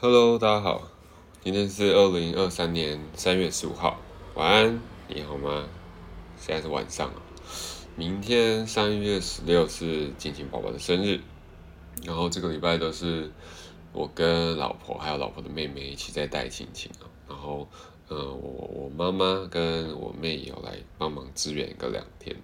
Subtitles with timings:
[0.00, 0.82] Hello，大家好，
[1.42, 3.98] 今天是二零二三年三月十五号，
[4.36, 5.68] 晚安，你好吗？
[6.36, 7.10] 现在是晚上
[7.96, 11.20] 明天三月十六是静静宝宝的生日，
[12.04, 13.32] 然后这个礼拜都是
[13.92, 17.66] 我跟老婆还有老婆的妹妹一起在带晴晴啊，然后，
[18.08, 22.36] 嗯，我我妈妈跟我妹有来帮忙支援一个两天，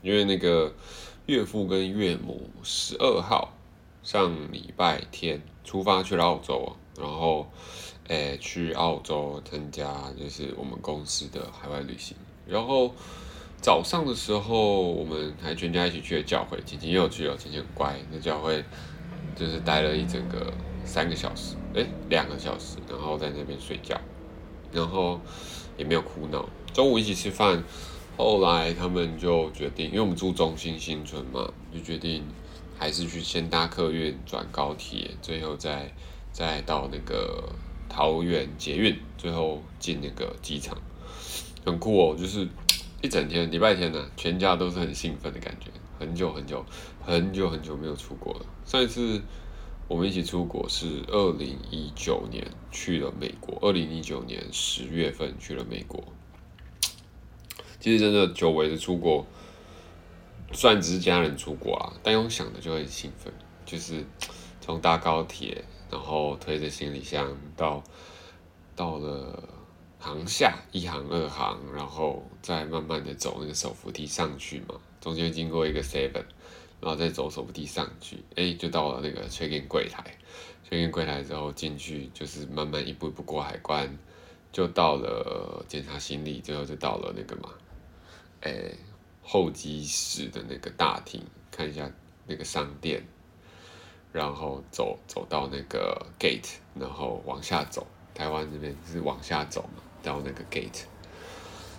[0.00, 0.72] 因为那个
[1.26, 3.52] 岳父跟岳母十二号。
[4.02, 7.46] 上礼拜天出发去了澳洲，然后，
[8.08, 12.16] 诶，去澳洲参加就是我们公司的海外旅行。
[12.46, 12.94] 然后
[13.60, 18.64] 早上的时候，我们还全家一起去了教会，晴晴又去了，晴晴很乖，那教会
[19.36, 20.50] 就是待了一整个
[20.82, 24.00] 三个小时，诶，两个小时，然后在那边睡觉，
[24.72, 25.20] 然后
[25.76, 26.48] 也没有哭闹。
[26.72, 27.62] 中午一起吃饭，
[28.16, 32.24] 后来他们就决定，因为我们住中心新村嘛，就决定。
[32.80, 35.92] 还是去先搭客运转高铁，最后再
[36.32, 37.52] 再到那个
[37.90, 40.78] 桃园捷运，最后进那个机场，
[41.62, 42.16] 很酷哦！
[42.18, 42.48] 就是
[43.02, 45.70] 一整天礼拜天呢，全家都是很兴奋的感觉。
[45.98, 46.64] 很久很久
[47.02, 49.20] 很久很久没有出国了，上一次
[49.86, 56.02] 我们一起出国是二零一九年去了美国，二零一九年十月份去了美国。
[57.78, 59.26] 其实真的久违的出国。
[60.52, 63.32] 算只是家人出国啊，但用想的就很兴奋，
[63.64, 64.04] 就是
[64.60, 67.82] 从搭高铁，然后推着行李箱到
[68.74, 69.48] 到了
[69.98, 76.24] 航下一航二航，然后再慢慢的走那个手扶梯上去嘛，中间经过一个 seven，
[76.80, 80.04] 然后再走手扶梯上去，哎，就到了那个 check in 柜台
[80.68, 83.96] ，check in 柜台之后进去就是慢慢一步一步过海关，
[84.50, 87.50] 就到了检查行李，最后就到了那个嘛，
[88.40, 88.72] 哎。
[89.32, 91.88] 候机室的那个大厅，看一下
[92.26, 93.00] 那个商店，
[94.12, 97.86] 然后走走到那个 gate，然后往下走。
[98.12, 100.82] 台湾这边是往下走嘛，到那个 gate，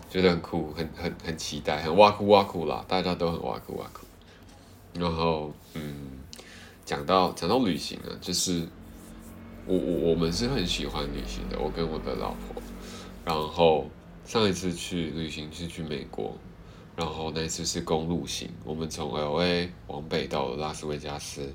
[0.10, 4.08] 觉得很酷，很很很期待，很哇酷哇酷啦，大家都很哇酷哇酷。
[4.94, 6.20] 然后，嗯，
[6.86, 8.66] 讲到讲到旅行啊，就是
[9.66, 12.62] 我我我们是很喜欢旅行的，我跟我的老婆。
[13.26, 13.90] 然后
[14.26, 16.34] 上一次去旅行是去美国。
[16.96, 21.52] 然后那次是公路行，我们从 L A 往北到拉斯维加斯，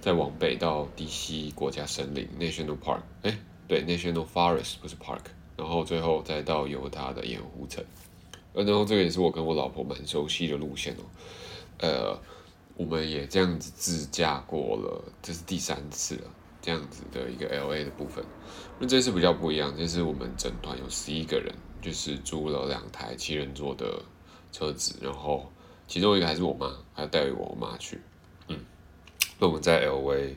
[0.00, 5.20] 再往北到 DC 国家森林 National Park，哎，对，National Forest 不是 Park，
[5.56, 7.84] 然后最后再到犹他的盐湖城，
[8.54, 11.04] 呃，然后这个也是我跟我老婆蛮熟悉的路线哦，
[11.78, 12.18] 呃，
[12.76, 16.30] 我们也这样子自驾过了，这是第三次了，
[16.62, 18.24] 这样子的一个 L A 的部分，
[18.78, 24.02] 那这次比较不一样，这次我们整团有十一个人，就是租了两台七人座的。
[24.52, 25.50] 车子，然后
[25.86, 28.00] 其中一个还是我妈，还要带我妈去。
[28.48, 28.58] 嗯，
[29.38, 30.36] 那我们在 L A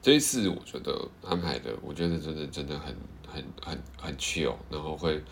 [0.00, 2.94] 这一次，我觉得安排的，我觉得真的真的很
[3.26, 5.22] 很很很 chill，然后会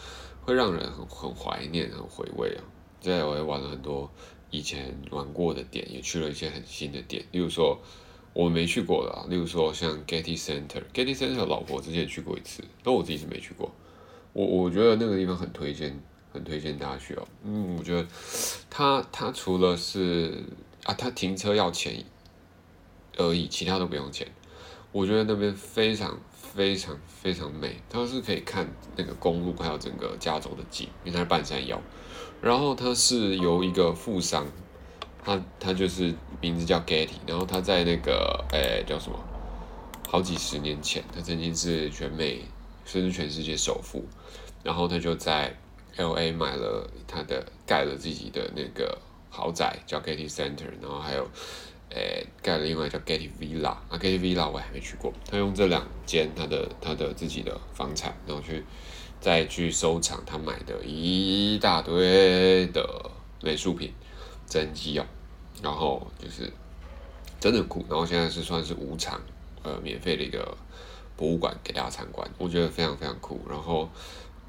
[0.43, 2.63] 会让人很很怀念、很回味啊。
[3.01, 4.11] 在 L A 玩了很多
[4.51, 7.79] 以前玩过的点，也去了一些很新的点，例如说
[8.33, 13.71] 我没去过的，例如说像 Getty Center，Getty Center 老婆之前去过一次，但我自己是没去过。
[14.33, 16.03] 我我觉得那个地方很推荐。
[16.37, 18.07] 很推荐大家去哦，嗯，我觉得
[18.69, 20.45] 它它除了是
[20.85, 22.05] 啊，它停车要钱
[23.17, 24.29] 而已，其他都不用钱。
[24.93, 31.81] 我觉得那边非常非常非常美，它是可以看那个公路，还有整个加州的景，因为它是半山腰。
[32.43, 34.47] 然后它是由一个富商，
[35.25, 39.19] 他他就是名字叫 Getty，然后他在那个诶叫什么，
[40.07, 42.43] 好几十年前，他曾经是全美
[42.85, 44.05] 甚至全世界首富，
[44.63, 45.59] 然后他就在。
[45.97, 48.99] L A 买了他的盖了自己的那个
[49.31, 51.27] 豪宅叫 Getty Center，然后还有
[51.91, 55.13] 诶盖了另外叫 Getty Villa，啊 Getty Villa 我还没去过。
[55.31, 58.63] 他用这两间他的他的自己的房产，然后去
[59.21, 63.11] 再去收藏他买的一大堆的
[63.43, 63.93] 美术品
[64.47, 65.07] 真迹哦，
[65.63, 66.53] 然后就是
[67.41, 67.85] 真的酷。
[67.89, 69.19] 然后现在是算是无偿
[69.63, 70.57] 呃免费的一个
[71.17, 73.41] 博物馆给大家参观，我觉得非常非常酷。
[73.49, 73.89] 然后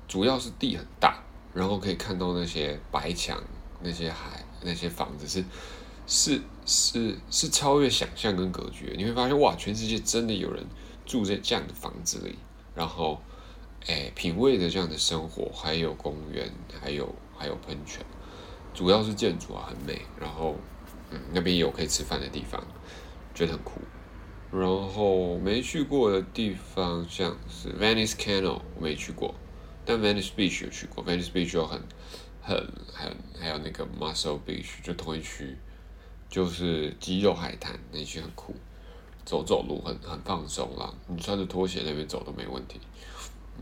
[0.10, 1.24] 主要是地很大。
[1.58, 3.42] 然后可以看到那些白墙、
[3.82, 5.44] 那些海、那些房子是
[6.06, 8.94] 是是是超越想象跟格局。
[8.96, 10.64] 你会发现哇，全世界真的有人
[11.04, 12.36] 住在这样的房子里，
[12.76, 13.20] 然后
[13.88, 16.48] 哎，品味着这样的生活，还有公园，
[16.80, 18.06] 还有还有喷泉，
[18.72, 20.04] 主要是建筑啊很美。
[20.22, 20.56] 然后
[21.10, 22.64] 嗯，那边有可以吃饭的地方，
[23.34, 23.82] 觉得很酷。
[24.52, 29.34] 然后没去过的地方像是 Venice Canal，我没去过。
[29.88, 31.82] 但 Venice Beach 有去过，Venice Beach 有很、
[32.42, 32.58] 很、
[32.94, 35.58] 很，还有那个 Muscle Beach 就同一区，
[36.30, 38.54] 就是肌肉海滩那区很酷。
[39.24, 42.80] 走走路很很放松啦，你穿着拖鞋那边走都没问题。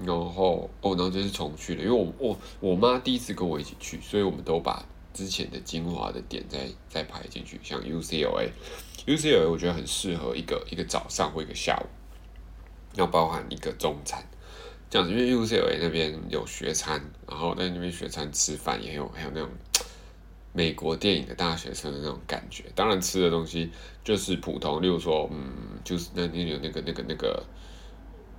[0.04, 11.88] 然后哦，然后这是重去的，因为我我我妈第一次跟我一起去，所以我们都把之前的精华的点再再排进去，像 UCLA，UCLA 我觉得很适合一个一个早上或一个下午，
[12.94, 14.24] 要包含一个中餐，
[14.90, 19.50] 这样子，因为 UCLA 那边有学餐，然后在那边学餐吃饭也有还有那种
[20.54, 23.72] 美国电影的大学生的那种感觉，当然吃的东西
[24.04, 27.44] 就是普通，例如说嗯，就是那那有那个那个那个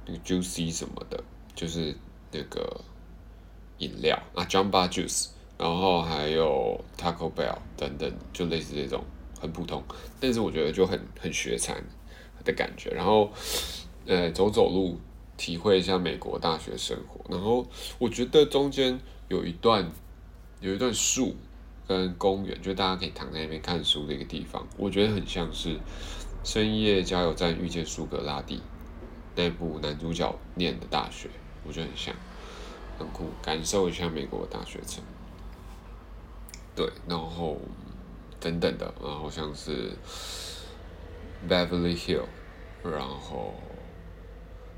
[0.07, 1.23] 那个 Juicy 什么的。
[1.57, 1.97] 就是
[2.31, 2.83] 那个
[3.79, 9.03] 饮料啊，Jamba Juice，然后还有 Taco Bell 等等，就类似这种
[9.41, 9.83] 很普通，
[10.21, 11.83] 但是我觉得就很很学餐
[12.45, 12.91] 的感觉。
[12.91, 13.33] 然后
[14.05, 15.01] 呃，走走路，
[15.37, 17.21] 体会一下美国大学生活。
[17.29, 17.67] 然后
[17.99, 18.99] 我觉得中间
[19.29, 19.91] 有一段
[20.61, 21.35] 有一段树
[21.87, 25.79] 跟公园，就大家可以躺在那边看书的一个地方，我觉得很像是
[26.43, 28.61] 深夜加油站遇见苏格拉底
[29.35, 31.29] 那部男主角念的大学。
[31.67, 32.15] 我觉得很像，
[32.99, 35.03] 很酷，感受一下美国大学城。
[36.77, 37.59] 对，然后
[38.39, 39.91] 等等的，然后像是
[41.49, 42.23] Beverly Hill，
[42.85, 43.55] 然后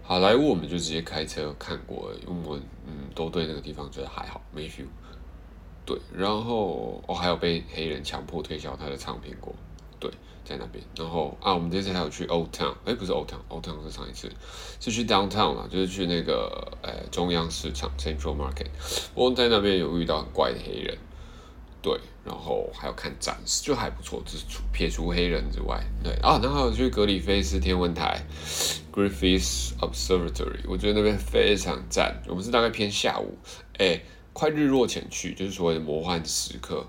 [0.09, 4.87] 好莱坞，我们就直接开车看过，因为我们嗯都对那个地方觉得还好，没 feel。
[5.85, 9.55] 对，然后哦还有被黑人强迫推销他的唱片过，
[10.01, 10.11] 对。
[10.47, 14.33] 在那边，然后啊，我们这次还有去 Old Town，哎，不是 Old Town，Old Town 是上一次，
[14.81, 18.69] 是去 Downtown 啦，就是去那个呃中央市场 Central Market，
[19.15, 20.97] 我在那边有遇到很怪的黑人，
[21.81, 28.25] 对，然后还有看展示，就还不错，只是除撇除黑人之外，对啊，然后还有去格里菲斯天文台
[28.93, 33.37] Griffith Observatory，我觉得那边非常赞，我们是大概偏下午，
[33.79, 34.01] 哎，
[34.33, 36.87] 快日落前去，就是所谓的魔幻时刻，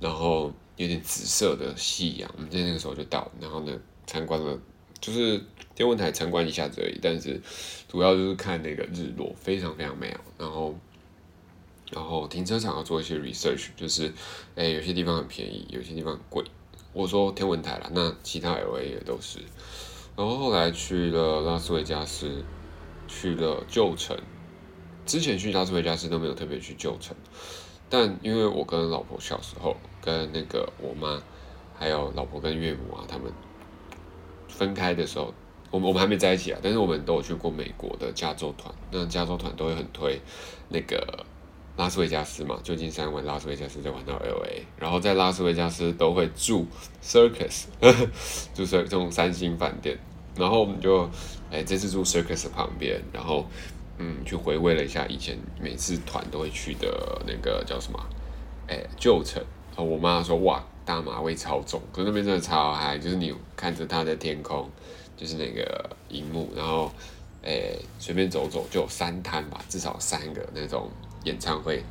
[0.00, 0.52] 然后。
[0.78, 3.72] 有点紫色的夕阳，我们在那个时候就到，然后呢
[4.06, 4.60] 参观了，
[5.00, 5.42] 就是
[5.74, 7.40] 天文台参观一下子而已，但是
[7.88, 10.20] 主要就是看那个日落，非常非常美好。
[10.36, 10.78] 然后，
[11.92, 14.12] 然后停车场要做一些 research，就是
[14.54, 16.44] 哎有些地方很便宜，有些地方很贵。
[16.92, 19.38] 我说天文台啦，那其他 LA 也都是。
[20.16, 22.42] 然后后来去了拉斯维加斯，
[23.06, 24.16] 去了旧城。
[25.04, 27.14] 之前去拉斯维加斯都没有特别去旧城。
[27.88, 31.22] 但因为我跟老婆小时候跟那个我妈，
[31.78, 33.30] 还有老婆跟岳母啊，他们
[34.48, 35.32] 分开的时候，
[35.70, 36.58] 我们我们还没在一起啊。
[36.62, 40.20] 但是我们都有去过美国的加州团，那加州团都会很推
[40.70, 41.24] 那个
[41.76, 46.66] 拉斯维加斯嘛，旧金山玩拉斯维加斯再玩到 L A，然后在拉斯维加斯都会住
[47.02, 47.64] Circus，
[48.54, 49.98] 就是这种三星饭店。
[50.36, 51.08] 然后我们就
[51.50, 53.46] 哎这次住 Circus 旁边，然后。
[53.98, 57.98] 嗯，去回味了一下以前每次团都会去的那个叫什么，
[58.68, 59.42] 哎，旧城。
[59.70, 64.70] 然后我妈说哇，大马味超重，可是那边真的超嗨，就是你看着它的天空，
[65.16, 66.92] 就是那个荧幕，然后
[67.42, 70.90] 哎随便走走就有三摊吧，至少三个那种
[71.26, 71.82] 演唱会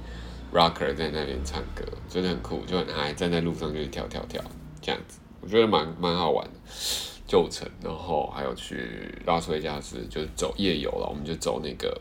[0.52, 4.42] ，rocker 在那边唱歌，真的很酷，就很嗨，站在路上就是跳跳跳
[4.82, 6.52] 这样子，我觉得蛮蛮好玩的。
[7.28, 11.08] 旧城，然后还有去拉斯维加斯，就是走夜游了。
[11.10, 12.00] 我们就走那个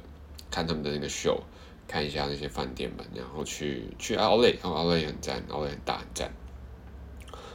[0.50, 1.42] 看他们的那个秀，
[1.88, 6.30] 看一下那些饭店们，然后去去奥莱，奥莱也很赞，奥莱很大很赞。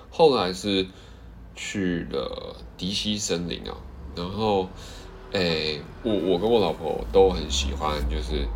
[0.10, 0.88] 后来是
[1.56, 3.78] 去了迪西森林啊，
[4.16, 4.68] 然后
[5.31, 8.48] 诶，我我跟我老婆都很喜欢，就是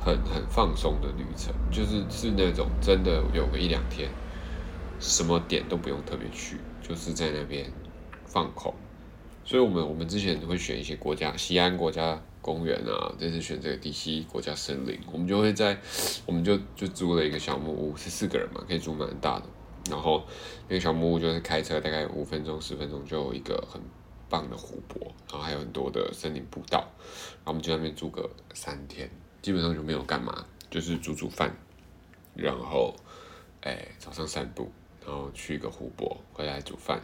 [0.00, 4.10] 很很放松的旅程，就是是那种真的有个一两天，
[4.98, 7.70] 什么点都不用特别去，就是在那边。
[8.32, 8.72] 放空，
[9.44, 15.76] 所以我们我们之前会选一些国家，西安国家公园啊，这次选这个迪西国家森林，我们就会在，
[16.26, 19.46] 我们就就租了一个小木屋，是四个人嘛，可以租蛮大的，
[19.90, 20.22] 然后
[20.68, 23.82] 那个小木屋就是开车大概五分钟十分钟就有一个很
[24.28, 29.10] 棒的湖泊，然后还有很多的森林步道，然后我们就那边住个三天，
[29.42, 31.54] 基本上就没有干嘛，就是煮煮饭，
[32.34, 32.94] 然后
[33.62, 34.70] 哎早上散步，
[35.06, 37.00] 然后去一个湖泊，回来煮饭。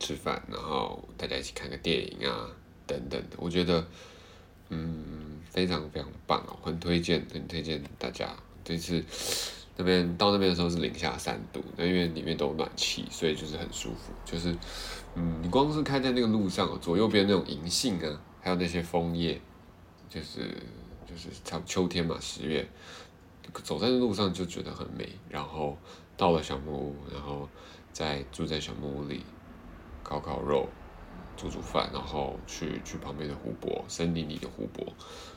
[0.00, 2.50] 吃饭，然后大家一起看个电影啊，
[2.86, 3.86] 等等的，我觉得，
[4.68, 8.28] 嗯，非常非常棒哦，很推荐，很推荐大家。
[8.64, 9.02] 这次
[9.76, 14.12] 那边到那边的时候是零下三度，那因为里面都有暖气，所以就是很舒服。
[14.26, 14.54] 就是，
[15.14, 19.40] 嗯，你光是开在那个路上，左右边那种银杏啊，还有那些枫叶，
[20.10, 20.54] 就是
[21.14, 22.68] 就是差秋天嘛，十月，
[23.62, 25.08] 走在路上就觉得很美。
[25.30, 25.78] 然后
[26.16, 27.48] 到了小木屋，然后
[27.92, 29.22] 再住在小木屋里。
[30.02, 30.68] 烤烤肉，
[31.34, 34.86] 煮煮饭，然后去去旁边的湖泊，森林里的湖泊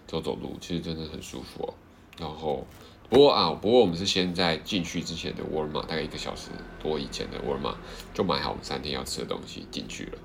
[0.06, 1.74] 走走路，其实真的很舒服哦。
[2.20, 2.68] 然后，
[3.10, 6.50] 不过啊，不过我们是先在进去之前的沃尔玛，大概一个小时
[6.84, 7.78] 多以前的沃尔玛
[8.14, 10.18] 就买好我们三天要吃的东西进去了。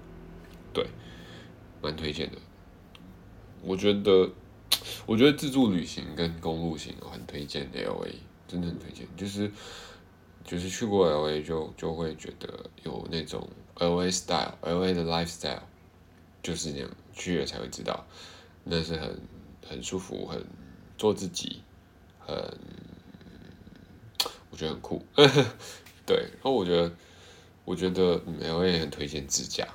[0.72, 0.88] 对，
[1.80, 2.38] 蛮推荐的。
[3.62, 4.28] 我觉得，
[5.06, 8.14] 我觉得自助旅行跟公路行很推荐 L A，
[8.46, 9.06] 真的很推荐。
[9.16, 9.50] 就是
[10.44, 15.62] 就是去过 L A 就就会觉得有那种 L A style，L A 的 lifestyle
[16.42, 18.06] 就是那样，去了才会知道，
[18.64, 19.20] 那是很
[19.68, 20.44] 很舒服，很
[20.96, 21.62] 做自己，
[22.18, 22.36] 很
[24.50, 25.04] 我觉得很酷。
[26.06, 26.92] 对，然后我觉得
[27.64, 29.68] 我觉得 L A 很推荐自驾。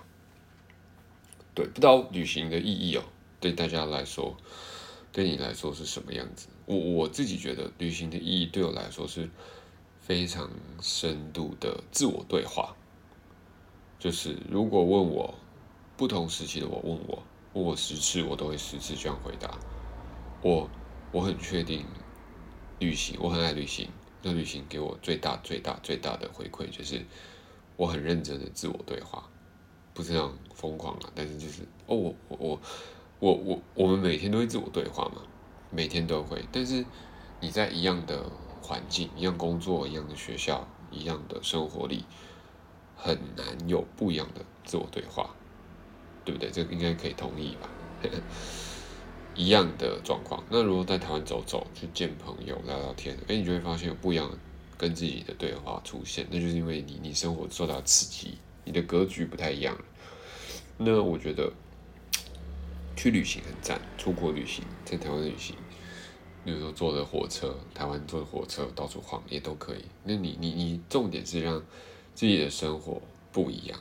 [1.54, 3.04] 对，不知道旅行的意义哦。
[3.40, 4.36] 对大家来说，
[5.18, 6.48] 对你来说是什么样子？
[6.68, 9.28] 我我自己觉得旅行的意义对我来说是
[10.00, 10.48] 非常
[10.80, 12.76] 深度的自我对话。
[13.98, 15.34] 就是如果问我
[15.98, 19.58] 不同时期的我问我问我十次，我都会十次这样回答。
[20.44, 20.70] 我
[21.12, 21.84] 我很确定
[22.78, 23.90] 旅行，我很爱旅行。
[24.22, 27.04] 那旅行给我最大最大最大的回馈就是
[27.76, 29.28] 我很认真的自我对话，
[29.96, 32.62] 不是那种疯狂啊，但是就是哦我我我。
[33.20, 35.22] 我我我们每天都会自我对话嘛，
[35.72, 36.46] 每天都会。
[36.52, 36.86] 但是
[37.40, 38.24] 你在一样的
[38.62, 42.06] 环境、一样工作、一样的学校、一样的生活里，
[42.96, 45.30] 很难有不一样的自我对话，
[46.24, 46.52] 对不对？
[46.52, 47.70] 这个应该可以同意吧？
[49.36, 50.44] 一样的状况。
[50.50, 54.32] 那如果在台湾走走，去见朋友、聊聊天，哎，你就会发现有不一样
[54.78, 56.28] 跟自己的对话出现。
[56.30, 59.76] 那就是因为你你生活受到刺激，你的格局不太一样
[60.78, 61.52] 那我觉得。
[62.98, 65.56] 去旅行很赞，出国旅行，在台湾旅行，
[66.44, 69.86] 比如说坐着火车，台湾坐着火车到处晃也都可以。
[70.04, 71.64] 那你你你重点是让
[72.16, 73.00] 自己的生活
[73.32, 73.80] 不一样，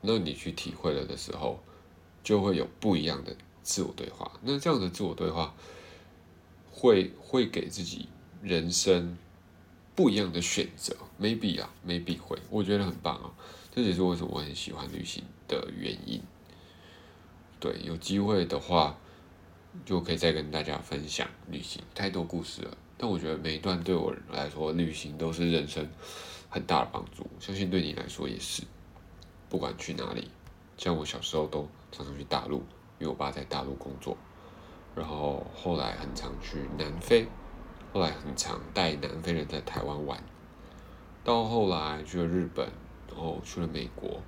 [0.00, 1.60] 那你去体会了的时候，
[2.24, 4.32] 就会有不一样的自我对话。
[4.42, 5.54] 那这样的自我对话，
[6.72, 8.08] 会会给自己
[8.42, 9.18] 人生
[9.94, 13.30] 不一样的选择，maybe 啊，maybe 会，我觉得很棒啊。
[13.74, 16.22] 这也是为什么我很喜欢旅行的原因。
[17.60, 18.96] 对，有机会的话，
[19.84, 22.76] 就可以再跟大家分享旅行，太多故事了。
[22.96, 25.88] 但我觉得每一段对我来说，旅行都是人生
[26.48, 28.62] 很大的帮助，相信对你来说也是。
[29.48, 30.30] 不管去哪里，
[30.76, 32.58] 像我小时候都常常去大陆，
[32.98, 34.16] 因为我爸在大陆工作，
[34.94, 37.26] 然后后来很常去南非，
[37.92, 40.22] 后来很常带南非人在台湾玩，
[41.24, 42.68] 到后来去了日本，
[43.08, 44.20] 然后去了美国、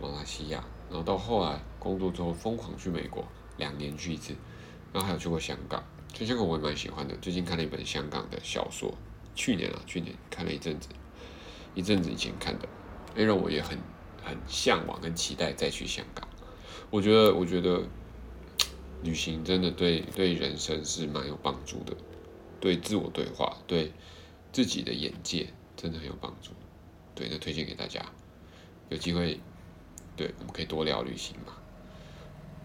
[0.00, 0.64] 马来西亚。
[0.88, 3.24] 然后到后来工作之后疯狂去美国，
[3.56, 4.34] 两年去一次，
[4.92, 7.16] 然后还有去过香港，去香港我也蛮喜欢的。
[7.16, 8.94] 最近看了一本香港的小说，
[9.34, 10.88] 去年啊，去年看了一阵子，
[11.74, 12.68] 一阵子以前看的，
[13.16, 13.78] 哎，让我也很
[14.24, 16.26] 很向往跟期待再去香港。
[16.90, 17.82] 我觉得，我觉得
[19.02, 21.96] 旅行真的对对人生是蛮有帮助的，
[22.60, 23.92] 对自我对话，对
[24.52, 26.52] 自己的眼界真的很有帮助。
[27.14, 28.04] 对，那推荐给大家，
[28.88, 29.40] 有机会。
[30.16, 31.52] 对，我们可以多聊旅行嘛。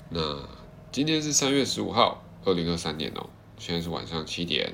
[0.09, 0.47] 那
[0.91, 4.73] 今天是三月十五号，二零二三年哦，现在是晚上七点。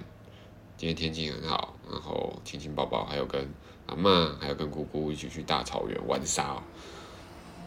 [0.77, 3.49] 今天天气很好，然后亲亲抱抱，还有跟
[3.87, 6.61] 阿妈，还有跟姑姑一起去大草原玩沙，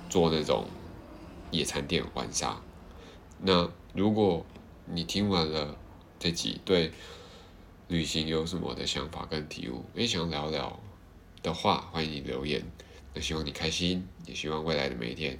[0.08, 0.64] 做那种
[1.50, 2.60] 野餐店玩沙。
[3.40, 4.46] 那如果
[4.86, 5.76] 你听完了
[6.20, 6.92] 这集，对
[7.88, 10.78] 旅行有什么的想法跟体悟，也想聊聊
[11.42, 12.64] 的话，欢迎你留言。
[13.14, 15.38] 那希望你开心，也希望未来的每一天，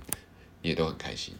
[0.62, 1.34] 你也都很开心。